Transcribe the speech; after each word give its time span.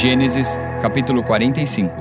Gênesis, 0.00 0.58
capítulo 0.80 1.22
45. 1.22 1.94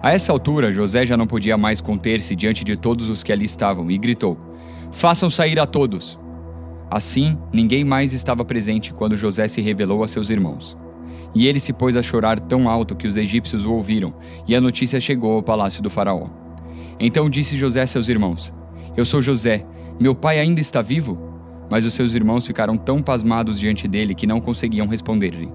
A 0.00 0.12
essa 0.12 0.30
altura, 0.30 0.70
José 0.70 1.04
já 1.04 1.16
não 1.16 1.26
podia 1.26 1.58
mais 1.58 1.80
conter-se 1.80 2.36
diante 2.36 2.62
de 2.62 2.76
todos 2.76 3.08
os 3.08 3.24
que 3.24 3.32
ali 3.32 3.44
estavam 3.44 3.90
e 3.90 3.98
gritou: 3.98 4.38
Façam 4.92 5.28
sair 5.28 5.58
a 5.58 5.66
todos! 5.66 6.16
Assim, 6.88 7.36
ninguém 7.52 7.82
mais 7.82 8.12
estava 8.12 8.44
presente 8.44 8.94
quando 8.94 9.16
José 9.16 9.48
se 9.48 9.60
revelou 9.60 10.04
a 10.04 10.06
seus 10.06 10.30
irmãos. 10.30 10.76
E 11.34 11.48
ele 11.48 11.58
se 11.58 11.72
pôs 11.72 11.96
a 11.96 12.02
chorar 12.04 12.38
tão 12.38 12.68
alto 12.68 12.94
que 12.94 13.08
os 13.08 13.16
egípcios 13.16 13.64
o 13.64 13.72
ouviram, 13.72 14.14
e 14.46 14.54
a 14.54 14.60
notícia 14.60 15.00
chegou 15.00 15.32
ao 15.32 15.42
palácio 15.42 15.82
do 15.82 15.90
Faraó. 15.90 16.28
Então 17.00 17.28
disse 17.28 17.56
José 17.56 17.80
a 17.80 17.86
seus 17.88 18.08
irmãos: 18.08 18.54
Eu 18.96 19.04
sou 19.04 19.20
José, 19.20 19.66
meu 19.98 20.14
pai 20.14 20.38
ainda 20.38 20.60
está 20.60 20.80
vivo? 20.80 21.20
Mas 21.68 21.84
os 21.84 21.94
seus 21.94 22.14
irmãos 22.14 22.46
ficaram 22.46 22.76
tão 22.76 23.02
pasmados 23.02 23.58
diante 23.58 23.88
dele 23.88 24.14
que 24.14 24.24
não 24.24 24.40
conseguiam 24.40 24.86
responder-lhe. 24.86 25.50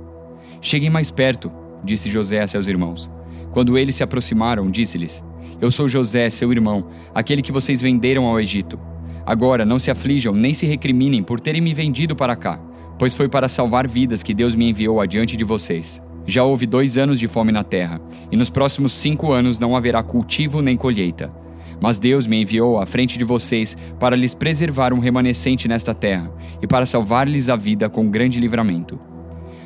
Cheguem 0.62 0.90
mais 0.90 1.10
perto, 1.10 1.50
disse 1.84 2.10
José 2.10 2.42
a 2.42 2.48
seus 2.48 2.68
irmãos. 2.68 3.12
Quando 3.52 3.78
eles 3.78 3.96
se 3.96 4.04
aproximaram, 4.04 4.70
disse-lhes: 4.70 5.24
Eu 5.60 5.72
sou 5.72 5.88
José, 5.88 6.30
seu 6.30 6.52
irmão, 6.52 6.88
aquele 7.14 7.42
que 7.42 7.52
vocês 7.52 7.82
venderam 7.82 8.26
ao 8.26 8.40
Egito. 8.40 8.80
Agora 9.26 9.66
não 9.66 9.78
se 9.78 9.92
aflijam 9.92 10.34
nem 10.34 10.54
se 10.54 10.66
recriminem 10.66 11.22
por 11.24 11.40
terem 11.40 11.62
me 11.62 11.74
vendido 11.74 12.16
para 12.16 12.36
cá, 12.36 12.60
pois 12.98 13.14
foi 13.14 13.30
para 13.30 13.48
salvar 13.48 13.88
vidas 13.88 14.24
que 14.24 14.34
Deus 14.34 14.56
me 14.56 14.70
enviou 14.70 15.00
adiante 15.00 15.38
de 15.38 15.44
vocês. 15.44 16.02
Já 16.26 16.44
houve 16.44 16.68
dois 16.68 16.98
anos 16.98 17.20
de 17.20 17.28
fome 17.28 17.52
na 17.52 17.64
terra, 17.64 18.00
e 18.32 18.38
nos 18.38 18.50
próximos 18.50 18.94
cinco 18.94 19.32
anos 19.32 19.58
não 19.58 19.76
haverá 19.76 20.04
cultivo 20.04 20.62
nem 20.62 20.76
colheita. 20.76 21.34
Mas 21.82 21.98
Deus 21.98 22.28
me 22.28 22.42
enviou 22.42 22.78
à 22.78 22.86
frente 22.86 23.18
de 23.18 23.24
vocês 23.24 23.78
para 24.00 24.16
lhes 24.16 24.36
preservar 24.36 24.94
um 24.94 25.00
remanescente 25.00 25.68
nesta 25.68 25.94
terra 25.94 26.32
e 26.62 26.68
para 26.68 26.86
salvar-lhes 26.86 27.50
a 27.50 27.56
vida 27.56 27.90
com 27.90 28.10
grande 28.10 28.40
livramento. 28.40 29.00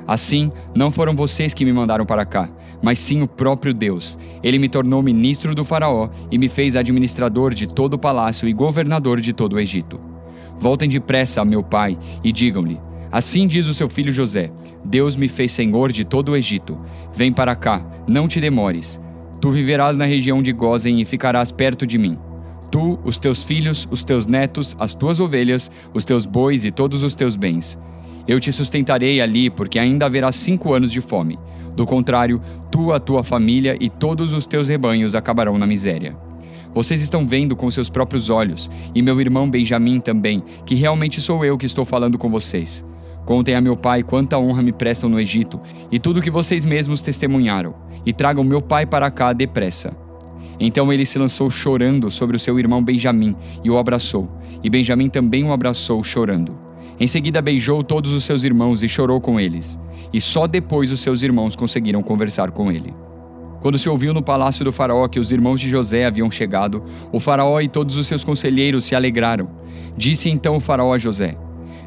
Assim, 0.07 0.51
não 0.75 0.91
foram 0.91 1.15
vocês 1.15 1.53
que 1.53 1.63
me 1.63 1.71
mandaram 1.71 2.05
para 2.05 2.25
cá, 2.25 2.49
mas 2.81 2.99
sim 2.99 3.21
o 3.21 3.27
próprio 3.27 3.73
Deus. 3.73 4.17
Ele 4.43 4.59
me 4.59 4.67
tornou 4.67 5.01
ministro 5.01 5.55
do 5.55 5.63
Faraó 5.63 6.09
e 6.29 6.37
me 6.37 6.49
fez 6.49 6.75
administrador 6.75 7.53
de 7.53 7.67
todo 7.67 7.93
o 7.93 7.99
palácio 7.99 8.47
e 8.47 8.53
governador 8.53 9.21
de 9.21 9.31
todo 9.31 9.53
o 9.53 9.59
Egito. 9.59 9.99
Voltem 10.57 10.89
depressa 10.89 11.41
a 11.41 11.45
meu 11.45 11.63
pai 11.63 11.97
e 12.23 12.31
digam-lhe: 12.31 12.79
Assim 13.11 13.47
diz 13.47 13.67
o 13.67 13.73
seu 13.73 13.87
filho 13.87 14.11
José: 14.11 14.51
Deus 14.83 15.15
me 15.15 15.27
fez 15.27 15.51
senhor 15.51 15.91
de 15.91 16.03
todo 16.03 16.29
o 16.29 16.35
Egito. 16.35 16.79
Vem 17.13 17.31
para 17.31 17.55
cá, 17.55 17.85
não 18.07 18.27
te 18.27 18.41
demores. 18.41 18.99
Tu 19.39 19.51
viverás 19.51 19.97
na 19.97 20.05
região 20.05 20.41
de 20.41 20.51
Gozen 20.51 21.01
e 21.01 21.05
ficarás 21.05 21.51
perto 21.51 21.85
de 21.85 21.97
mim. 21.97 22.17
Tu, 22.71 22.99
os 23.03 23.17
teus 23.17 23.43
filhos, 23.43 23.87
os 23.91 24.03
teus 24.03 24.25
netos, 24.25 24.75
as 24.79 24.95
tuas 24.95 25.19
ovelhas, 25.19 25.69
os 25.93 26.03
teus 26.03 26.25
bois 26.25 26.65
e 26.65 26.71
todos 26.71 27.03
os 27.03 27.13
teus 27.13 27.35
bens. 27.35 27.77
Eu 28.27 28.39
te 28.39 28.51
sustentarei 28.51 29.21
ali, 29.21 29.49
porque 29.49 29.77
ainda 29.77 30.05
haverá 30.05 30.31
cinco 30.31 30.73
anos 30.73 30.91
de 30.91 31.01
fome. 31.01 31.37
Do 31.75 31.85
contrário, 31.85 32.41
tu, 32.71 32.91
a 32.91 32.99
tua 32.99 33.23
família 33.23 33.77
e 33.79 33.89
todos 33.89 34.31
os 34.33 34.45
teus 34.45 34.67
rebanhos 34.67 35.15
acabarão 35.15 35.57
na 35.57 35.65
miséria. 35.65 36.15
Vocês 36.73 37.01
estão 37.01 37.27
vendo 37.27 37.55
com 37.55 37.69
seus 37.69 37.89
próprios 37.89 38.29
olhos, 38.29 38.69
e 38.95 39.01
meu 39.01 39.19
irmão 39.21 39.49
Benjamim 39.49 39.99
também, 39.99 40.43
que 40.65 40.73
realmente 40.73 41.21
sou 41.21 41.45
eu 41.45 41.57
que 41.57 41.65
estou 41.65 41.85
falando 41.85 42.17
com 42.17 42.29
vocês. 42.29 42.83
Contem 43.25 43.55
a 43.55 43.61
meu 43.61 43.77
pai 43.77 44.03
quanta 44.03 44.39
honra 44.39 44.61
me 44.61 44.71
prestam 44.71 45.09
no 45.09 45.19
Egito, 45.19 45.59
e 45.91 45.99
tudo 45.99 46.21
que 46.21 46.31
vocês 46.31 46.65
mesmos 46.65 47.01
testemunharam, 47.01 47.75
e 48.05 48.11
tragam 48.11 48.43
meu 48.43 48.61
pai 48.61 48.85
para 48.85 49.11
cá 49.11 49.33
depressa. 49.33 49.95
Então 50.59 50.91
ele 50.91 51.05
se 51.05 51.19
lançou 51.19 51.49
chorando 51.49 52.09
sobre 52.09 52.35
o 52.37 52.39
seu 52.39 52.57
irmão 52.59 52.83
Benjamim 52.83 53.35
e 53.63 53.69
o 53.69 53.77
abraçou, 53.77 54.29
e 54.63 54.69
Benjamim 54.69 55.09
também 55.09 55.43
o 55.43 55.51
abraçou 55.51 56.03
chorando. 56.03 56.62
Em 56.99 57.07
seguida, 57.07 57.41
beijou 57.41 57.83
todos 57.83 58.11
os 58.11 58.23
seus 58.23 58.43
irmãos 58.43 58.83
e 58.83 58.89
chorou 58.89 59.19
com 59.19 59.39
eles. 59.39 59.79
E 60.11 60.21
só 60.21 60.45
depois 60.47 60.91
os 60.91 61.01
seus 61.01 61.23
irmãos 61.23 61.55
conseguiram 61.55 62.01
conversar 62.01 62.51
com 62.51 62.71
ele. 62.71 62.93
Quando 63.61 63.77
se 63.77 63.87
ouviu 63.87 64.13
no 64.13 64.21
palácio 64.21 64.65
do 64.65 64.73
Faraó 64.73 65.07
que 65.07 65.19
os 65.19 65.31
irmãos 65.31 65.59
de 65.59 65.69
José 65.69 66.05
haviam 66.05 66.29
chegado, 66.29 66.83
o 67.11 67.19
Faraó 67.19 67.61
e 67.61 67.69
todos 67.69 67.95
os 67.95 68.05
seus 68.05 68.23
conselheiros 68.23 68.83
se 68.83 68.93
alegraram. 68.93 69.49
Disse 69.95 70.29
então 70.29 70.57
o 70.57 70.59
Faraó 70.59 70.93
a 70.93 70.97
José: 70.97 71.37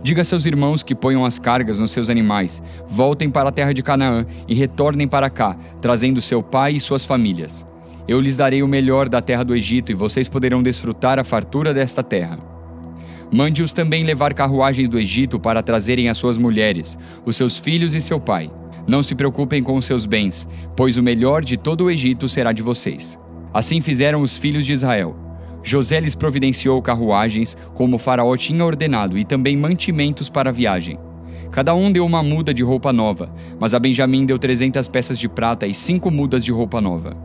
Diga 0.03 0.23
a 0.23 0.25
seus 0.25 0.47
irmãos 0.47 0.83
que 0.83 0.95
ponham 0.95 1.25
as 1.25 1.39
cargas 1.39 1.79
nos 1.79 1.91
seus 1.91 2.09
animais, 2.09 2.63
voltem 2.89 3.29
para 3.29 3.51
a 3.51 3.53
terra 3.53 3.75
de 3.75 3.83
Canaã 3.83 4.25
e 4.49 4.55
retornem 4.55 5.07
para 5.07 5.29
cá, 5.29 5.55
trazendo 5.81 6.23
seu 6.23 6.43
pai 6.43 6.77
e 6.77 6.81
suas 6.81 7.05
famílias. 7.05 7.67
Eu 8.09 8.21
lhes 8.21 8.37
darei 8.37 8.63
o 8.63 8.69
melhor 8.69 9.09
da 9.09 9.21
terra 9.21 9.45
do 9.45 9.55
Egito 9.55 9.93
e 9.93 9.95
vocês 9.95 10.29
poderão 10.29 10.63
desfrutar 10.63 11.19
a 11.19 11.25
fartura 11.25 11.75
desta 11.75 12.03
terra. 12.03 12.56
Mande-os 13.33 13.73
também 13.73 14.05
levar 14.05 14.33
carruagens 14.35 14.89
do 14.89 14.99
Egito 14.99 15.39
para 15.39 15.63
trazerem 15.63 16.09
as 16.09 16.17
suas 16.17 16.39
mulheres, 16.39 16.99
os 17.25 17.37
seus 17.37 17.59
filhos 17.59 17.95
e 17.95 18.01
seu 18.01 18.21
pai. 18.21 18.51
Não 18.87 19.03
se 19.03 19.15
preocupem 19.15 19.63
com 19.63 19.77
os 19.77 19.85
seus 19.85 20.07
bens, 20.07 20.49
pois 20.77 20.97
o 20.97 21.03
melhor 21.03 21.45
de 21.45 21.57
todo 21.57 21.85
o 21.85 21.91
Egito 21.91 22.29
será 22.29 22.53
de 22.53 22.63
vocês. 22.63 23.19
Assim 23.53 23.81
fizeram 23.81 24.23
os 24.23 24.37
filhos 24.37 24.65
de 24.65 24.73
Israel. 24.73 25.17
José 25.63 25.99
lhes 25.99 26.15
providenciou 26.15 26.81
carruagens, 26.81 27.57
como 27.75 27.97
o 27.97 27.99
Faraó 27.99 28.37
tinha 28.37 28.65
ordenado, 28.65 29.19
e 29.19 29.25
também 29.25 29.57
mantimentos 29.57 30.29
para 30.29 30.51
a 30.51 30.53
viagem. 30.53 30.97
Cada 31.51 31.75
um 31.75 31.91
deu 31.91 32.07
uma 32.07 32.23
muda 32.23 32.55
de 32.55 32.63
roupa 32.63 32.93
nova, 32.93 33.35
mas 33.59 33.75
a 33.75 33.79
Benjamim 33.81 34.25
deu 34.25 34.39
trezentas 34.39 34.87
peças 34.87 35.19
de 35.19 35.29
prata 35.29 35.67
e 35.67 35.75
cinco 35.75 36.11
mudas 36.11 36.45
de 36.45 36.53
roupa 36.53 36.81
nova. 36.81 37.17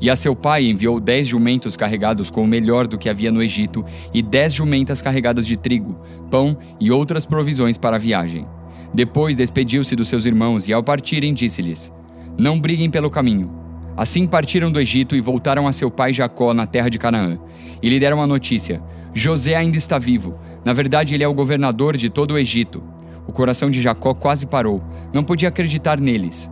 E 0.00 0.08
a 0.08 0.14
seu 0.14 0.36
pai 0.36 0.66
enviou 0.66 1.00
dez 1.00 1.26
jumentos 1.26 1.76
carregados 1.76 2.30
com 2.30 2.42
o 2.42 2.46
melhor 2.46 2.86
do 2.86 2.96
que 2.96 3.08
havia 3.08 3.32
no 3.32 3.42
Egito, 3.42 3.84
e 4.14 4.22
dez 4.22 4.54
jumentas 4.54 5.02
carregadas 5.02 5.46
de 5.46 5.56
trigo, 5.56 6.00
pão 6.30 6.56
e 6.78 6.90
outras 6.90 7.26
provisões 7.26 7.76
para 7.76 7.96
a 7.96 7.98
viagem. 7.98 8.46
Depois 8.94 9.36
despediu-se 9.36 9.96
dos 9.96 10.08
seus 10.08 10.24
irmãos 10.24 10.68
e, 10.68 10.72
ao 10.72 10.82
partirem, 10.82 11.34
disse-lhes: 11.34 11.92
Não 12.38 12.60
briguem 12.60 12.90
pelo 12.90 13.10
caminho. 13.10 13.50
Assim 13.96 14.26
partiram 14.26 14.70
do 14.70 14.80
Egito 14.80 15.16
e 15.16 15.20
voltaram 15.20 15.66
a 15.66 15.72
seu 15.72 15.90
pai 15.90 16.12
Jacó 16.12 16.54
na 16.54 16.66
terra 16.66 16.88
de 16.88 16.98
Canaã. 16.98 17.36
E 17.82 17.88
lhe 17.88 17.98
deram 17.98 18.22
a 18.22 18.26
notícia: 18.26 18.80
José 19.12 19.56
ainda 19.56 19.76
está 19.76 19.98
vivo. 19.98 20.38
Na 20.64 20.72
verdade, 20.72 21.14
ele 21.14 21.24
é 21.24 21.28
o 21.28 21.34
governador 21.34 21.96
de 21.96 22.08
todo 22.08 22.34
o 22.34 22.38
Egito. 22.38 22.82
O 23.26 23.32
coração 23.32 23.70
de 23.70 23.82
Jacó 23.82 24.14
quase 24.14 24.46
parou. 24.46 24.82
Não 25.12 25.24
podia 25.24 25.48
acreditar 25.48 26.00
neles. 26.00 26.48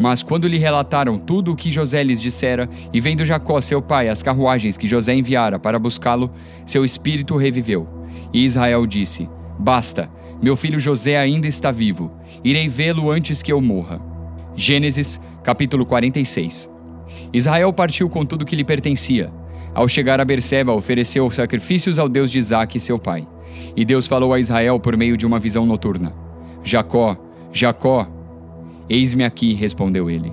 Mas 0.00 0.22
quando 0.22 0.48
lhe 0.48 0.58
relataram 0.58 1.18
tudo 1.18 1.52
o 1.52 1.56
que 1.56 1.70
José 1.70 2.02
lhes 2.02 2.20
dissera, 2.20 2.68
e 2.92 3.00
vendo 3.00 3.24
Jacó, 3.24 3.60
seu 3.60 3.80
pai, 3.80 4.08
as 4.08 4.22
carruagens 4.22 4.76
que 4.76 4.88
José 4.88 5.14
enviara 5.14 5.58
para 5.58 5.78
buscá-lo, 5.78 6.30
seu 6.64 6.84
espírito 6.84 7.36
reviveu. 7.36 7.86
E 8.32 8.44
Israel 8.44 8.86
disse: 8.86 9.28
Basta, 9.58 10.10
meu 10.42 10.56
filho 10.56 10.80
José 10.80 11.16
ainda 11.16 11.46
está 11.46 11.70
vivo. 11.70 12.10
Irei 12.42 12.68
vê-lo 12.68 13.10
antes 13.10 13.42
que 13.42 13.52
eu 13.52 13.60
morra. 13.60 14.00
Gênesis, 14.56 15.20
capítulo 15.42 15.86
46. 15.86 16.70
Israel 17.32 17.72
partiu 17.72 18.08
com 18.08 18.24
tudo 18.24 18.44
que 18.44 18.56
lhe 18.56 18.64
pertencia. 18.64 19.30
Ao 19.74 19.88
chegar 19.88 20.20
a 20.20 20.24
Berseba, 20.24 20.72
ofereceu 20.72 21.30
sacrifícios 21.30 21.98
ao 21.98 22.08
Deus 22.08 22.30
de 22.30 22.38
Isaque, 22.38 22.80
seu 22.80 22.98
pai. 22.98 23.26
E 23.76 23.84
Deus 23.84 24.06
falou 24.06 24.32
a 24.34 24.40
Israel 24.40 24.78
por 24.78 24.96
meio 24.96 25.16
de 25.16 25.26
uma 25.26 25.38
visão 25.38 25.64
noturna: 25.64 26.12
Jacó, 26.62 27.16
Jacó, 27.52 28.06
Eis-me 28.88 29.24
aqui, 29.24 29.54
respondeu 29.54 30.10
ele. 30.10 30.32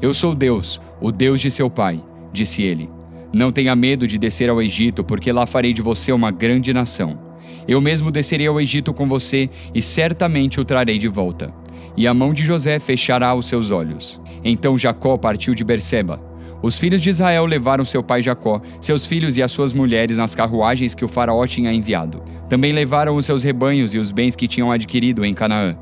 Eu 0.00 0.12
sou 0.12 0.34
Deus, 0.34 0.80
o 1.00 1.12
Deus 1.12 1.40
de 1.40 1.50
seu 1.50 1.70
pai, 1.70 2.02
disse 2.32 2.62
ele. 2.62 2.90
Não 3.32 3.50
tenha 3.50 3.74
medo 3.74 4.06
de 4.06 4.18
descer 4.18 4.50
ao 4.50 4.60
Egito, 4.60 5.02
porque 5.02 5.32
lá 5.32 5.46
farei 5.46 5.72
de 5.72 5.80
você 5.80 6.12
uma 6.12 6.30
grande 6.30 6.72
nação. 6.72 7.18
Eu 7.66 7.80
mesmo 7.80 8.10
descerei 8.10 8.46
ao 8.46 8.60
Egito 8.60 8.92
com 8.92 9.06
você 9.06 9.48
e 9.74 9.80
certamente 9.80 10.60
o 10.60 10.64
trarei 10.64 10.98
de 10.98 11.08
volta. 11.08 11.54
E 11.96 12.06
a 12.06 12.12
mão 12.12 12.34
de 12.34 12.44
José 12.44 12.78
fechará 12.78 13.34
os 13.34 13.46
seus 13.46 13.70
olhos. 13.70 14.20
Então 14.44 14.76
Jacó 14.76 15.16
partiu 15.16 15.54
de 15.54 15.64
Berseba. 15.64 16.20
Os 16.62 16.78
filhos 16.78 17.02
de 17.02 17.10
Israel 17.10 17.44
levaram 17.44 17.84
seu 17.84 18.02
pai 18.02 18.22
Jacó, 18.22 18.60
seus 18.80 19.04
filhos 19.04 19.36
e 19.36 19.42
as 19.42 19.50
suas 19.50 19.72
mulheres 19.72 20.16
nas 20.16 20.34
carruagens 20.34 20.94
que 20.94 21.04
o 21.04 21.08
faraó 21.08 21.44
tinha 21.46 21.72
enviado. 21.72 22.22
Também 22.48 22.72
levaram 22.72 23.16
os 23.16 23.26
seus 23.26 23.42
rebanhos 23.42 23.94
e 23.94 23.98
os 23.98 24.12
bens 24.12 24.36
que 24.36 24.46
tinham 24.46 24.70
adquirido 24.70 25.24
em 25.24 25.34
Canaã. 25.34 25.76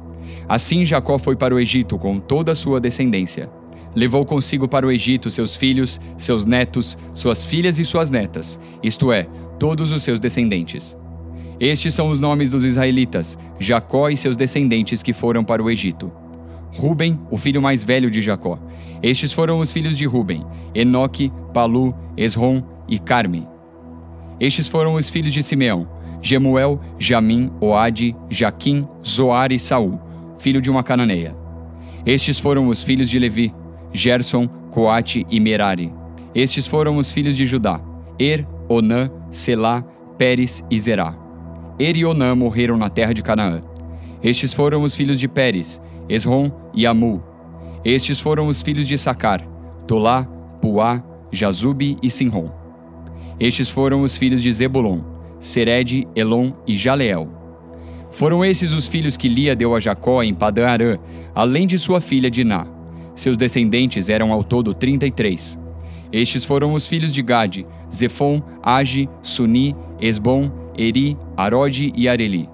Assim 0.48 0.84
Jacó 0.84 1.18
foi 1.18 1.36
para 1.36 1.54
o 1.54 1.60
Egito 1.60 1.98
com 1.98 2.18
toda 2.18 2.52
a 2.52 2.56
sua 2.56 2.80
descendência. 2.80 3.50
Levou 3.94 4.24
consigo 4.24 4.68
para 4.68 4.86
o 4.86 4.90
Egito 4.90 5.30
seus 5.30 5.56
filhos, 5.56 6.00
seus 6.16 6.46
netos, 6.46 6.96
suas 7.12 7.44
filhas 7.44 7.78
e 7.78 7.84
suas 7.84 8.10
netas, 8.10 8.58
isto 8.82 9.12
é, 9.12 9.26
todos 9.58 9.90
os 9.90 10.02
seus 10.02 10.20
descendentes. 10.20 10.96
Estes 11.58 11.94
são 11.94 12.08
os 12.08 12.20
nomes 12.20 12.50
dos 12.50 12.64
israelitas, 12.64 13.36
Jacó 13.58 14.08
e 14.08 14.16
seus 14.16 14.36
descendentes 14.36 15.02
que 15.02 15.12
foram 15.12 15.44
para 15.44 15.62
o 15.62 15.70
Egito. 15.70 16.10
Ruben, 16.74 17.18
o 17.30 17.36
filho 17.36 17.60
mais 17.60 17.82
velho 17.82 18.10
de 18.10 18.22
Jacó. 18.22 18.58
Estes 19.02 19.32
foram 19.32 19.58
os 19.58 19.72
filhos 19.72 19.98
de 19.98 20.06
Ruben: 20.06 20.44
Enoque, 20.74 21.32
Palu, 21.52 21.94
Esrom 22.16 22.62
e 22.88 22.98
Carme. 22.98 23.46
Estes 24.38 24.68
foram 24.68 24.94
os 24.94 25.10
filhos 25.10 25.34
de 25.34 25.42
Simeão: 25.42 25.88
Gemuel, 26.22 26.80
Jamim, 26.98 27.50
Oade, 27.60 28.16
Jaquim, 28.30 28.86
Zoar 29.04 29.52
e 29.52 29.58
Saul 29.58 30.09
filho 30.40 30.60
de 30.60 30.70
uma 30.70 30.82
cananeia. 30.82 31.36
Estes 32.04 32.38
foram 32.38 32.68
os 32.68 32.82
filhos 32.82 33.10
de 33.10 33.18
Levi, 33.18 33.54
Gerson, 33.92 34.48
Coate 34.70 35.26
e 35.30 35.38
Merari. 35.38 35.92
Estes 36.34 36.66
foram 36.66 36.96
os 36.96 37.12
filhos 37.12 37.36
de 37.36 37.44
Judá, 37.44 37.80
Er, 38.18 38.46
Onã, 38.68 39.10
Selá, 39.30 39.82
Pérez 40.16 40.64
e 40.70 40.80
Zerá. 40.80 41.14
Er 41.78 41.96
e 41.96 42.06
Onã 42.06 42.34
morreram 42.34 42.78
na 42.78 42.88
terra 42.88 43.12
de 43.12 43.22
Canaã. 43.22 43.60
Estes 44.22 44.54
foram 44.54 44.82
os 44.82 44.94
filhos 44.94 45.20
de 45.20 45.28
Pérez, 45.28 45.80
Esrom 46.08 46.50
e 46.74 46.86
Amu. 46.86 47.22
Estes 47.84 48.18
foram 48.18 48.48
os 48.48 48.62
filhos 48.62 48.88
de 48.88 48.96
Sacar: 48.96 49.46
Tolá, 49.86 50.24
Puá, 50.60 51.02
Jazube 51.30 51.98
e 52.02 52.10
Sinrom. 52.10 52.48
Estes 53.38 53.68
foram 53.68 54.02
os 54.02 54.16
filhos 54.16 54.42
de 54.42 54.50
Zebulon: 54.52 55.00
Sered, 55.38 56.08
Elon 56.14 56.52
e 56.66 56.76
Jaleel. 56.76 57.39
Foram 58.10 58.44
esses 58.44 58.72
os 58.72 58.88
filhos 58.88 59.16
que 59.16 59.28
Lia 59.28 59.54
deu 59.54 59.74
a 59.74 59.80
Jacó 59.80 60.22
em 60.22 60.34
Padã 60.34 60.68
Arã, 60.68 60.98
além 61.34 61.66
de 61.66 61.78
sua 61.78 62.00
filha 62.00 62.30
Diná. 62.30 62.66
Seus 63.14 63.36
descendentes 63.36 64.08
eram 64.08 64.32
ao 64.32 64.42
todo 64.42 64.74
trinta 64.74 65.06
e 65.06 65.10
três. 65.10 65.58
Estes 66.12 66.44
foram 66.44 66.74
os 66.74 66.88
filhos 66.88 67.14
de 67.14 67.22
Gade, 67.22 67.66
Zefon, 67.92 68.42
Age, 68.62 69.08
Suni, 69.22 69.76
Esbom, 70.00 70.50
Eri, 70.76 71.16
Arode 71.36 71.92
e 71.94 72.08
Areli. 72.08 72.48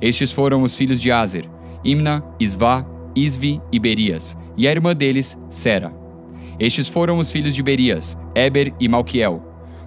Estes 0.00 0.30
foram 0.30 0.62
os 0.62 0.76
filhos 0.76 1.00
de 1.00 1.10
Azer, 1.10 1.48
Imna, 1.84 2.22
Isvá, 2.38 2.86
Isvi 3.14 3.60
e 3.72 3.78
Berias, 3.78 4.36
e 4.56 4.68
a 4.68 4.70
irmã 4.70 4.94
deles, 4.94 5.36
Sera. 5.48 5.92
Estes 6.60 6.88
foram 6.88 7.18
os 7.18 7.32
filhos 7.32 7.54
de 7.54 7.62
Berias, 7.62 8.16
Eber 8.34 8.72
e 8.78 8.88
Malquiel. 8.88 9.42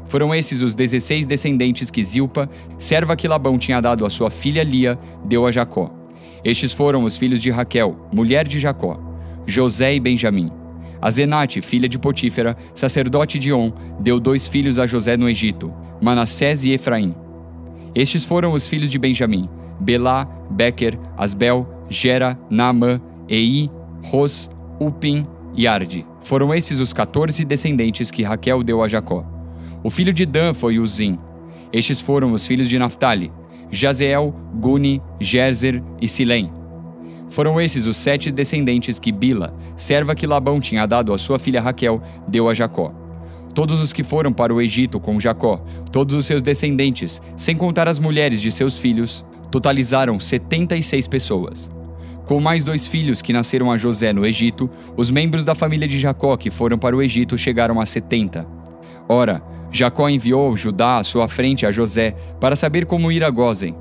Foram 0.10 0.34
esses 0.34 0.64
os 0.64 0.74
dezesseis 0.74 1.28
descendentes 1.28 1.92
que 1.92 2.04
Zilpa, 2.04 2.50
serva 2.80 3.16
que 3.16 3.28
Labão 3.28 3.60
tinha 3.60 3.80
dado 3.80 4.06
à 4.06 4.10
sua 4.10 4.32
filha 4.32 4.64
Lia, 4.64 4.98
deu 5.24 5.46
a 5.46 5.52
Jacó. 5.52 5.94
Estes 6.44 6.74
foram 6.74 7.04
os 7.04 7.16
filhos 7.16 7.40
de 7.40 7.52
Raquel, 7.52 7.96
mulher 8.12 8.48
de 8.48 8.60
Jacó, 8.60 9.00
José 9.46 9.94
e 9.94 10.00
Benjamim. 10.00 10.52
A 11.00 11.12
Zenate, 11.12 11.62
filha 11.62 11.88
de 11.88 12.00
Potífera, 12.00 12.58
sacerdote 12.74 13.38
de 13.38 13.54
On, 13.54 13.72
deu 14.00 14.20
dois 14.20 14.48
filhos 14.48 14.80
a 14.80 14.88
José 14.88 15.16
no 15.16 15.30
Egito, 15.30 15.72
Manassés 16.02 16.64
e 16.64 16.72
Efraim. 16.72 17.14
Estes 17.94 18.26
foram 18.26 18.54
os 18.54 18.68
filhos 18.68 18.90
de 18.90 18.98
Benjamim, 18.98 19.48
Belá, 19.80 20.28
Becker, 20.50 20.98
Asbel, 21.16 21.68
Gera, 21.88 22.38
Naamã, 22.50 23.00
Ei, 23.28 23.70
Ros, 24.06 24.50
Upim 24.80 25.28
e 25.56 25.68
Arde. 25.68 26.04
Foram 26.20 26.52
esses 26.52 26.80
os 26.80 26.94
14 26.94 27.46
descendentes 27.46 28.10
que 28.10 28.24
Raquel 28.24 28.64
deu 28.64 28.82
a 28.82 28.88
Jacó. 28.88 29.39
O 29.84 29.90
filho 29.90 30.12
de 30.12 30.26
Dan 30.26 30.54
foi 30.54 30.78
Uzim. 30.78 31.18
Estes 31.72 32.02
foram 32.02 32.34
os 32.34 32.46
filhos 32.46 32.68
de 32.68 32.78
Naphtali, 32.78 33.32
Jazeel, 33.72 34.34
Guni, 34.56 35.02
Gerzer 35.20 35.82
e 36.02 36.08
Silém. 36.08 36.52
Foram 37.30 37.62
esses 37.62 37.86
os 37.86 37.96
sete 37.96 38.32
descendentes 38.32 38.98
que 38.98 39.12
Bila, 39.12 39.54
serva 39.78 40.16
que 40.16 40.26
Labão 40.26 40.60
tinha 40.60 40.86
dado 40.88 41.14
à 41.14 41.18
sua 41.18 41.38
filha 41.38 41.62
Raquel, 41.62 42.02
deu 42.28 42.50
a 42.50 42.54
Jacó. 42.54 42.92
Todos 43.54 43.80
os 43.82 43.94
que 43.94 44.04
foram 44.04 44.34
para 44.34 44.54
o 44.54 44.60
Egito 44.60 45.00
com 45.00 45.20
Jacó, 45.20 45.64
todos 45.92 46.16
os 46.16 46.26
seus 46.26 46.42
descendentes, 46.42 47.22
sem 47.38 47.56
contar 47.56 47.88
as 47.88 48.00
mulheres 48.00 48.42
de 48.42 48.52
seus 48.52 48.78
filhos, 48.78 49.24
totalizaram 49.52 50.20
76 50.20 51.08
pessoas. 51.08 51.72
Com 52.26 52.40
mais 52.40 52.64
dois 52.64 52.88
filhos 52.88 53.22
que 53.22 53.34
nasceram 53.34 53.72
a 53.72 53.78
José 53.78 54.12
no 54.14 54.26
Egito, 54.26 54.70
os 54.96 55.10
membros 55.10 55.46
da 55.46 55.56
família 55.56 55.88
de 55.88 56.00
Jacó 56.00 56.36
que 56.38 56.52
foram 56.52 56.78
para 56.78 56.96
o 56.96 57.02
Egito 57.02 57.38
chegaram 57.38 57.80
a 57.82 57.86
70. 57.86 58.46
Ora, 59.08 59.42
Jacó 59.72 60.10
enviou 60.10 60.56
Judá 60.56 60.98
à 60.98 61.04
sua 61.04 61.28
frente 61.28 61.66
a 61.66 61.72
José 61.72 62.16
para 62.40 62.56
saber 62.56 62.86
como 62.86 63.12
ir 63.12 63.24
a 63.24 63.30
Gozen. 63.30 63.76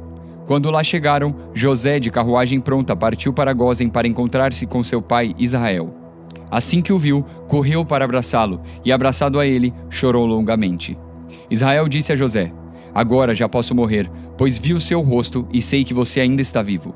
Quando 0.46 0.70
lá 0.70 0.82
chegaram, 0.82 1.34
José, 1.52 1.98
de 2.00 2.10
carruagem 2.10 2.60
pronta, 2.60 2.96
partiu 2.96 3.32
para 3.32 3.52
Gozen 3.52 3.88
para 3.88 4.08
encontrar-se 4.08 4.66
com 4.66 4.82
seu 4.82 5.02
pai 5.02 5.34
Israel. 5.38 5.94
Assim 6.50 6.80
que 6.80 6.92
o 6.92 6.98
viu, 6.98 7.24
correu 7.46 7.84
para 7.84 8.04
abraçá-lo 8.04 8.60
e, 8.84 8.90
abraçado 8.90 9.38
a 9.38 9.46
ele, 9.46 9.74
chorou 9.90 10.24
longamente. 10.24 10.96
Israel 11.50 11.86
disse 11.88 12.12
a 12.12 12.16
José: 12.16 12.52
Agora 12.94 13.34
já 13.34 13.48
posso 13.48 13.74
morrer, 13.74 14.10
pois 14.36 14.58
vi 14.58 14.72
o 14.72 14.80
seu 14.80 15.00
rosto 15.02 15.46
e 15.52 15.60
sei 15.60 15.84
que 15.84 15.92
você 15.92 16.20
ainda 16.20 16.40
está 16.40 16.62
vivo. 16.62 16.94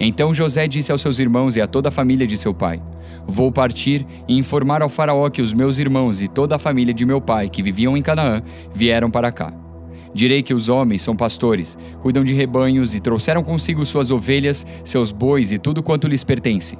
Então 0.00 0.32
José 0.32 0.68
disse 0.68 0.92
aos 0.92 1.02
seus 1.02 1.18
irmãos 1.18 1.56
e 1.56 1.60
a 1.60 1.66
toda 1.66 1.88
a 1.88 1.92
família 1.92 2.26
de 2.26 2.38
seu 2.38 2.54
pai: 2.54 2.80
Vou 3.26 3.50
partir 3.50 4.06
e 4.28 4.38
informar 4.38 4.82
ao 4.82 4.88
Faraó 4.88 5.28
que 5.28 5.42
os 5.42 5.52
meus 5.52 5.78
irmãos 5.78 6.22
e 6.22 6.28
toda 6.28 6.56
a 6.56 6.58
família 6.58 6.94
de 6.94 7.04
meu 7.04 7.20
pai, 7.20 7.48
que 7.48 7.62
viviam 7.62 7.96
em 7.96 8.02
Canaã, 8.02 8.42
vieram 8.72 9.10
para 9.10 9.32
cá. 9.32 9.52
Direi 10.14 10.42
que 10.42 10.54
os 10.54 10.68
homens 10.68 11.02
são 11.02 11.14
pastores, 11.14 11.76
cuidam 12.00 12.24
de 12.24 12.32
rebanhos 12.32 12.94
e 12.94 13.00
trouxeram 13.00 13.42
consigo 13.42 13.84
suas 13.84 14.10
ovelhas, 14.10 14.66
seus 14.82 15.12
bois 15.12 15.52
e 15.52 15.58
tudo 15.58 15.82
quanto 15.82 16.08
lhes 16.08 16.24
pertence. 16.24 16.78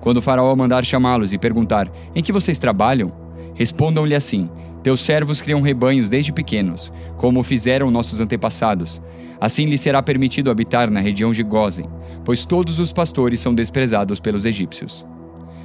Quando 0.00 0.18
o 0.18 0.22
Faraó 0.22 0.54
mandar 0.54 0.84
chamá-los 0.84 1.32
e 1.32 1.38
perguntar: 1.38 1.90
Em 2.14 2.22
que 2.22 2.32
vocês 2.32 2.58
trabalham? 2.58 3.12
Respondam-lhe 3.54 4.14
assim: 4.14 4.50
Teus 4.86 5.00
servos 5.00 5.42
criam 5.42 5.60
rebanhos 5.62 6.08
desde 6.08 6.32
pequenos, 6.32 6.92
como 7.16 7.42
fizeram 7.42 7.90
nossos 7.90 8.20
antepassados. 8.20 9.02
Assim 9.40 9.64
lhes 9.64 9.80
será 9.80 10.00
permitido 10.00 10.48
habitar 10.48 10.88
na 10.92 11.00
região 11.00 11.32
de 11.32 11.42
Gozen, 11.42 11.86
pois 12.24 12.44
todos 12.44 12.78
os 12.78 12.92
pastores 12.92 13.40
são 13.40 13.52
desprezados 13.52 14.20
pelos 14.20 14.44
egípcios. 14.44 15.04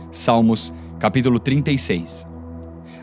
Salmos, 0.09 0.73
capítulo 0.97 1.37
36. 1.37 2.27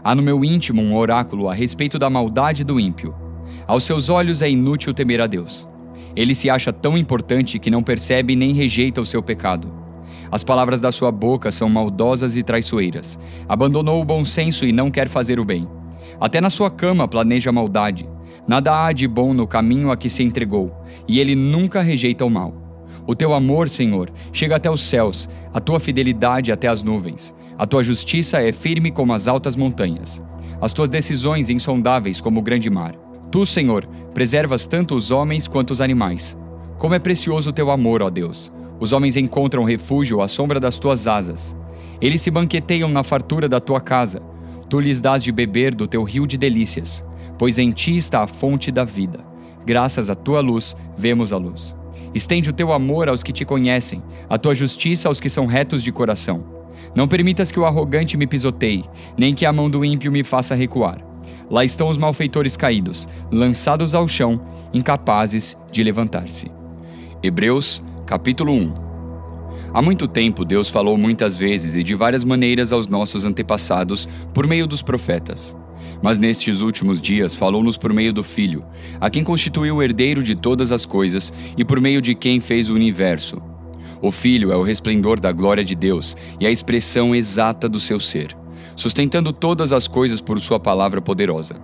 Há 0.02 0.12
no 0.12 0.20
meu 0.20 0.44
íntimo 0.44 0.82
um 0.82 0.96
oráculo 0.96 1.48
a 1.48 1.54
respeito 1.54 2.00
da 2.00 2.10
maldade 2.10 2.64
do 2.64 2.80
ímpio. 2.80 3.14
Aos 3.64 3.84
seus 3.84 4.08
olhos 4.08 4.42
é 4.42 4.50
inútil 4.50 4.92
temer 4.92 5.20
a 5.20 5.28
Deus. 5.28 5.68
Ele 6.16 6.34
se 6.34 6.50
acha 6.50 6.72
tão 6.72 6.98
importante 6.98 7.60
que 7.60 7.70
não 7.70 7.80
percebe 7.80 8.34
nem 8.34 8.52
rejeita 8.52 9.00
o 9.00 9.06
seu 9.06 9.22
pecado. 9.22 9.72
As 10.32 10.42
palavras 10.42 10.80
da 10.80 10.90
sua 10.90 11.12
boca 11.12 11.52
são 11.52 11.68
maldosas 11.68 12.36
e 12.36 12.42
traiçoeiras. 12.42 13.20
Abandonou 13.48 14.02
o 14.02 14.04
bom 14.04 14.24
senso 14.24 14.66
e 14.66 14.72
não 14.72 14.90
quer 14.90 15.06
fazer 15.06 15.38
o 15.38 15.44
bem. 15.44 15.77
Até 16.20 16.40
na 16.40 16.50
sua 16.50 16.70
cama 16.70 17.06
planeja 17.06 17.52
maldade. 17.52 18.08
Nada 18.46 18.86
há 18.86 18.92
de 18.92 19.06
bom 19.06 19.34
no 19.34 19.46
caminho 19.46 19.90
a 19.90 19.96
que 19.96 20.08
se 20.08 20.22
entregou, 20.22 20.74
e 21.06 21.20
ele 21.20 21.34
nunca 21.34 21.82
rejeita 21.82 22.24
o 22.24 22.30
mal. 22.30 22.54
O 23.06 23.14
teu 23.14 23.32
amor, 23.32 23.68
Senhor, 23.68 24.10
chega 24.32 24.56
até 24.56 24.70
os 24.70 24.82
céus, 24.82 25.28
a 25.52 25.60
tua 25.60 25.78
fidelidade 25.78 26.52
até 26.52 26.68
as 26.68 26.82
nuvens. 26.82 27.34
A 27.56 27.66
tua 27.66 27.82
justiça 27.82 28.42
é 28.42 28.52
firme 28.52 28.90
como 28.90 29.12
as 29.12 29.26
altas 29.26 29.56
montanhas. 29.56 30.22
As 30.60 30.72
tuas 30.72 30.88
decisões 30.88 31.50
insondáveis 31.50 32.20
como 32.20 32.40
o 32.40 32.42
grande 32.42 32.68
mar. 32.68 32.94
Tu, 33.30 33.44
Senhor, 33.46 33.86
preservas 34.12 34.66
tanto 34.66 34.94
os 34.94 35.10
homens 35.10 35.46
quanto 35.46 35.70
os 35.70 35.80
animais. 35.80 36.36
Como 36.78 36.94
é 36.94 36.98
precioso 36.98 37.50
o 37.50 37.52
teu 37.52 37.70
amor, 37.70 38.02
ó 38.02 38.10
Deus! 38.10 38.52
Os 38.80 38.92
homens 38.92 39.16
encontram 39.16 39.64
refúgio 39.64 40.20
à 40.20 40.28
sombra 40.28 40.60
das 40.60 40.78
tuas 40.78 41.06
asas. 41.06 41.56
Eles 42.00 42.22
se 42.22 42.30
banqueteiam 42.30 42.88
na 42.88 43.02
fartura 43.02 43.48
da 43.48 43.60
tua 43.60 43.80
casa. 43.80 44.22
Tu 44.68 44.80
lhes 44.80 45.00
dás 45.00 45.24
de 45.24 45.32
beber 45.32 45.74
do 45.74 45.86
teu 45.86 46.02
rio 46.02 46.26
de 46.26 46.36
delícias, 46.36 47.04
pois 47.38 47.58
em 47.58 47.70
ti 47.70 47.96
está 47.96 48.22
a 48.22 48.26
fonte 48.26 48.70
da 48.70 48.84
vida. 48.84 49.20
Graças 49.64 50.10
à 50.10 50.14
tua 50.14 50.40
luz, 50.40 50.76
vemos 50.96 51.32
a 51.32 51.38
luz. 51.38 51.74
Estende 52.14 52.50
o 52.50 52.52
teu 52.52 52.72
amor 52.72 53.08
aos 53.08 53.22
que 53.22 53.32
te 53.32 53.44
conhecem, 53.44 54.02
a 54.28 54.36
tua 54.36 54.54
justiça 54.54 55.08
aos 55.08 55.20
que 55.20 55.30
são 55.30 55.46
retos 55.46 55.82
de 55.82 55.92
coração. 55.92 56.44
Não 56.94 57.08
permitas 57.08 57.50
que 57.50 57.58
o 57.58 57.64
arrogante 57.64 58.16
me 58.16 58.26
pisoteie, 58.26 58.84
nem 59.16 59.34
que 59.34 59.46
a 59.46 59.52
mão 59.52 59.70
do 59.70 59.84
ímpio 59.84 60.12
me 60.12 60.22
faça 60.22 60.54
recuar. 60.54 61.04
Lá 61.50 61.64
estão 61.64 61.88
os 61.88 61.96
malfeitores 61.96 62.56
caídos, 62.56 63.08
lançados 63.30 63.94
ao 63.94 64.06
chão, 64.06 64.40
incapazes 64.72 65.56
de 65.72 65.82
levantar-se. 65.82 66.50
Hebreus, 67.22 67.82
capítulo 68.06 68.52
1 68.52 68.87
Há 69.72 69.82
muito 69.82 70.08
tempo 70.08 70.44
Deus 70.44 70.70
falou 70.70 70.96
muitas 70.96 71.36
vezes 71.36 71.76
e 71.76 71.82
de 71.82 71.94
várias 71.94 72.24
maneiras 72.24 72.72
aos 72.72 72.86
nossos 72.86 73.24
antepassados 73.24 74.08
por 74.32 74.46
meio 74.46 74.66
dos 74.66 74.82
profetas. 74.82 75.56
Mas 76.02 76.18
nestes 76.18 76.60
últimos 76.60 77.00
dias 77.00 77.34
falou-nos 77.34 77.76
por 77.76 77.92
meio 77.92 78.12
do 78.12 78.22
Filho, 78.22 78.64
a 79.00 79.10
quem 79.10 79.24
constituiu 79.24 79.76
o 79.76 79.82
herdeiro 79.82 80.22
de 80.22 80.34
todas 80.34 80.72
as 80.72 80.86
coisas 80.86 81.32
e 81.56 81.64
por 81.64 81.80
meio 81.80 82.00
de 82.00 82.14
quem 82.14 82.40
fez 82.40 82.70
o 82.70 82.74
universo. 82.74 83.40
O 84.00 84.12
Filho 84.12 84.52
é 84.52 84.56
o 84.56 84.62
resplendor 84.62 85.18
da 85.18 85.32
glória 85.32 85.64
de 85.64 85.74
Deus 85.74 86.16
e 86.40 86.46
a 86.46 86.50
expressão 86.50 87.14
exata 87.14 87.68
do 87.68 87.80
seu 87.80 87.98
ser 87.98 88.36
sustentando 88.78 89.32
todas 89.32 89.72
as 89.72 89.88
coisas 89.88 90.20
por 90.20 90.40
Sua 90.40 90.60
palavra 90.60 91.02
poderosa. 91.02 91.56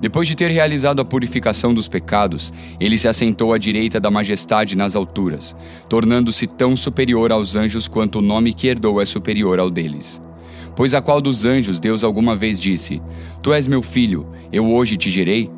Depois 0.00 0.28
de 0.28 0.36
ter 0.36 0.50
realizado 0.50 1.00
a 1.00 1.04
purificação 1.04 1.72
dos 1.72 1.88
pecados, 1.88 2.52
ele 2.78 2.98
se 2.98 3.08
assentou 3.08 3.52
à 3.52 3.58
direita 3.58 3.98
da 3.98 4.10
majestade 4.10 4.76
nas 4.76 4.94
alturas, 4.94 5.56
tornando-se 5.88 6.46
tão 6.46 6.76
superior 6.76 7.32
aos 7.32 7.56
anjos 7.56 7.88
quanto 7.88 8.18
o 8.18 8.22
nome 8.22 8.52
que 8.52 8.68
herdou 8.68 9.00
é 9.00 9.04
superior 9.04 9.58
ao 9.58 9.70
deles. 9.70 10.20
Pois 10.74 10.92
a 10.92 11.00
qual 11.00 11.20
dos 11.20 11.46
anjos 11.46 11.80
Deus 11.80 12.04
alguma 12.04 12.36
vez 12.36 12.60
disse: 12.60 13.00
Tu 13.42 13.52
és 13.52 13.66
meu 13.66 13.80
filho, 13.80 14.26
eu 14.52 14.70
hoje 14.70 14.96
te 14.98 15.10
gerei? 15.10 15.50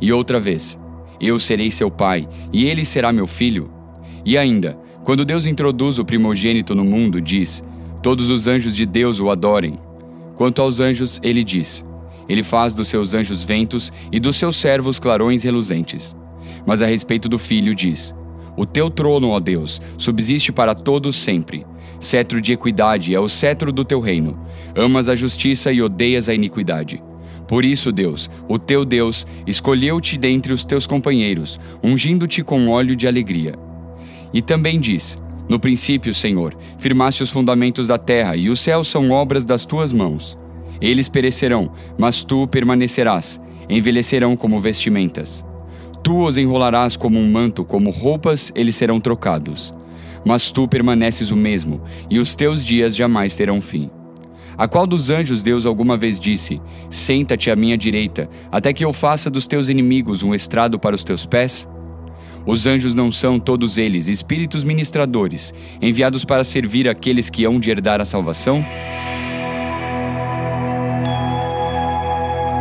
E 0.00 0.12
outra 0.12 0.38
vez: 0.38 0.78
Eu 1.20 1.40
serei 1.40 1.70
seu 1.70 1.90
pai, 1.90 2.28
e 2.52 2.66
ele 2.66 2.84
será 2.84 3.12
meu 3.12 3.26
filho? 3.26 3.70
E 4.24 4.38
ainda, 4.38 4.78
quando 5.04 5.24
Deus 5.24 5.46
introduz 5.46 5.98
o 5.98 6.04
primogênito 6.04 6.72
no 6.76 6.84
mundo, 6.84 7.20
diz: 7.20 7.64
Todos 8.00 8.30
os 8.30 8.46
anjos 8.46 8.76
de 8.76 8.86
Deus 8.86 9.18
o 9.18 9.28
adorem. 9.28 9.78
Quanto 10.36 10.62
aos 10.62 10.78
anjos, 10.78 11.18
ele 11.22 11.42
diz: 11.42 11.84
Ele 12.30 12.44
faz 12.44 12.76
dos 12.76 12.86
seus 12.86 13.12
anjos 13.12 13.42
ventos 13.42 13.92
e 14.12 14.20
dos 14.20 14.36
seus 14.36 14.54
servos 14.54 15.00
clarões 15.00 15.42
reluzentes. 15.42 16.14
Mas 16.64 16.80
a 16.80 16.86
respeito 16.86 17.28
do 17.28 17.40
filho, 17.40 17.74
diz: 17.74 18.14
O 18.56 18.64
teu 18.64 18.88
trono, 18.88 19.30
ó 19.30 19.40
Deus, 19.40 19.82
subsiste 19.98 20.52
para 20.52 20.72
todos 20.72 21.16
sempre. 21.16 21.66
Cetro 21.98 22.40
de 22.40 22.52
equidade 22.52 23.12
é 23.12 23.18
o 23.18 23.28
cetro 23.28 23.72
do 23.72 23.84
teu 23.84 23.98
reino. 23.98 24.38
Amas 24.76 25.08
a 25.08 25.16
justiça 25.16 25.72
e 25.72 25.82
odeias 25.82 26.28
a 26.28 26.34
iniquidade. 26.34 27.02
Por 27.48 27.64
isso, 27.64 27.90
Deus, 27.90 28.30
o 28.48 28.60
teu 28.60 28.84
Deus, 28.84 29.26
escolheu-te 29.44 30.16
dentre 30.16 30.52
os 30.52 30.62
teus 30.62 30.86
companheiros, 30.86 31.58
ungindo-te 31.82 32.44
com 32.44 32.68
óleo 32.68 32.94
de 32.94 33.08
alegria. 33.08 33.58
E 34.32 34.40
também 34.40 34.78
diz: 34.78 35.18
No 35.48 35.58
princípio, 35.58 36.14
Senhor, 36.14 36.56
firmaste 36.78 37.24
os 37.24 37.30
fundamentos 37.30 37.88
da 37.88 37.98
terra, 37.98 38.36
e 38.36 38.48
os 38.48 38.60
céus 38.60 38.86
são 38.86 39.10
obras 39.10 39.44
das 39.44 39.64
tuas 39.64 39.92
mãos. 39.92 40.38
Eles 40.80 41.08
perecerão, 41.08 41.72
mas 41.98 42.24
tu 42.24 42.46
permanecerás, 42.46 43.40
envelhecerão 43.68 44.36
como 44.36 44.58
vestimentas. 44.58 45.44
Tu 46.02 46.16
os 46.16 46.38
enrolarás 46.38 46.96
como 46.96 47.18
um 47.18 47.30
manto, 47.30 47.64
como 47.64 47.90
roupas 47.90 48.50
eles 48.54 48.76
serão 48.76 48.98
trocados. 48.98 49.74
Mas 50.24 50.50
tu 50.50 50.66
permaneces 50.66 51.30
o 51.30 51.36
mesmo, 51.36 51.82
e 52.08 52.18
os 52.18 52.34
teus 52.34 52.64
dias 52.64 52.96
jamais 52.96 53.36
terão 53.36 53.60
fim. 53.60 53.90
A 54.56 54.68
qual 54.68 54.86
dos 54.86 55.08
anjos 55.08 55.42
Deus 55.42 55.64
alguma 55.64 55.96
vez 55.96 56.20
disse: 56.20 56.60
Senta-te 56.90 57.50
à 57.50 57.56
minha 57.56 57.78
direita, 57.78 58.28
até 58.50 58.72
que 58.72 58.84
eu 58.84 58.92
faça 58.92 59.30
dos 59.30 59.46
teus 59.46 59.68
inimigos 59.68 60.22
um 60.22 60.34
estrado 60.34 60.78
para 60.78 60.94
os 60.94 61.04
teus 61.04 61.24
pés? 61.24 61.66
Os 62.46 62.66
anjos 62.66 62.94
não 62.94 63.12
são 63.12 63.38
todos 63.38 63.78
eles 63.78 64.08
espíritos 64.08 64.64
ministradores, 64.64 65.54
enviados 65.80 66.24
para 66.24 66.44
servir 66.44 66.88
aqueles 66.88 67.30
que 67.30 67.44
hão 67.44 67.58
de 67.60 67.70
herdar 67.70 68.00
a 68.00 68.04
salvação? 68.04 68.64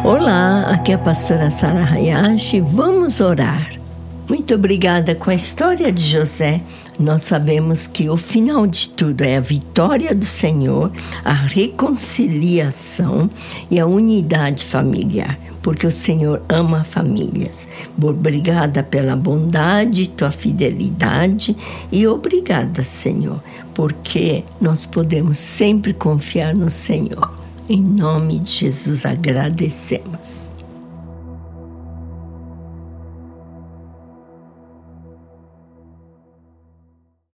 Olá, 0.09 0.61
aqui 0.71 0.91
é 0.91 0.95
a 0.95 0.97
pastora 0.97 1.51
Sara 1.51 1.83
Hayashi. 1.83 2.61
Vamos 2.61 3.21
orar. 3.21 3.79
Muito 4.27 4.55
obrigada 4.55 5.13
com 5.13 5.29
a 5.29 5.35
história 5.35 5.91
de 5.91 6.01
José. 6.01 6.61
Nós 6.99 7.21
sabemos 7.21 7.85
que 7.85 8.09
o 8.09 8.17
final 8.17 8.65
de 8.65 8.89
tudo 8.89 9.21
é 9.21 9.37
a 9.37 9.39
vitória 9.39 10.15
do 10.15 10.25
Senhor, 10.25 10.91
a 11.23 11.33
reconciliação 11.33 13.29
e 13.69 13.79
a 13.79 13.85
unidade 13.85 14.65
familiar, 14.65 15.37
porque 15.61 15.85
o 15.85 15.91
Senhor 15.91 16.41
ama 16.49 16.83
famílias. 16.83 17.67
Obrigada 18.01 18.81
pela 18.81 19.15
bondade, 19.15 20.09
tua 20.09 20.31
fidelidade 20.31 21.55
e 21.91 22.07
obrigada, 22.07 22.83
Senhor, 22.83 23.43
porque 23.75 24.43
nós 24.59 24.87
podemos 24.87 25.37
sempre 25.37 25.93
confiar 25.93 26.55
no 26.55 26.71
Senhor. 26.71 27.38
Em 27.71 27.83
nome 27.83 28.39
de 28.39 28.51
Jesus 28.51 29.05
agradecemos. 29.05 30.51